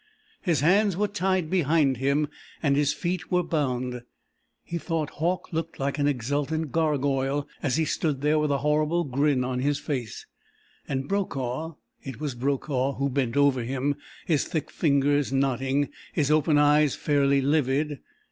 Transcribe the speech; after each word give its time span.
His 0.41 0.61
hands 0.61 0.97
were 0.97 1.07
tied 1.07 1.47
behind 1.47 1.97
him, 1.97 2.27
and 2.63 2.75
his 2.75 2.91
feet 2.91 3.29
were 3.31 3.43
bound. 3.43 4.01
He 4.63 4.79
thought 4.79 5.11
Hauck 5.11 5.53
looked 5.53 5.79
like 5.79 5.99
an 5.99 6.07
exultant 6.07 6.71
gargoyle 6.71 7.47
as 7.61 7.75
he 7.77 7.85
stood 7.85 8.21
there 8.21 8.39
with 8.39 8.49
a 8.49 8.57
horrible 8.65 9.03
grin 9.03 9.43
on 9.43 9.59
his 9.59 9.77
face, 9.77 10.25
and 10.87 11.07
Brokaw.... 11.07 11.75
It 12.01 12.19
was 12.19 12.33
Brokaw 12.33 12.95
who 12.95 13.09
bent 13.11 13.37
over 13.37 13.61
him, 13.61 13.93
his 14.25 14.45
thick 14.45 14.71
fingers 14.71 15.31
knotting, 15.31 15.89
his 16.13 16.31
open 16.31 16.57
eyes 16.57 16.95
fairly 16.95 17.39
livid. 17.39 17.99